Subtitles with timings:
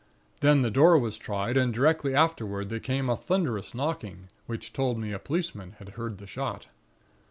[0.39, 4.97] Then the door was tried, and directly afterward there came a thunderous knocking, which told
[4.97, 6.65] me a policeman had heard the shot.